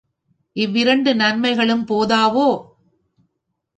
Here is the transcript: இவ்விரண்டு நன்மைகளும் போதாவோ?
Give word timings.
இவ்விரண்டு 0.55 1.11
நன்மைகளும் 1.15 1.85
போதாவோ? 1.85 2.49